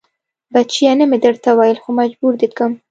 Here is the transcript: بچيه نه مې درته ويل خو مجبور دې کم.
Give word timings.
بچيه 0.53 0.91
نه 0.99 1.05
مې 1.09 1.17
درته 1.25 1.49
ويل 1.57 1.77
خو 1.83 1.89
مجبور 1.99 2.33
دې 2.41 2.47
کم. 2.57 2.71